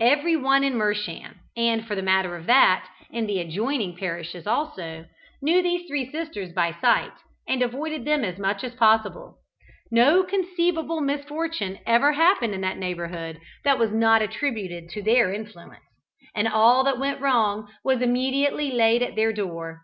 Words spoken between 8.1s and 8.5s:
as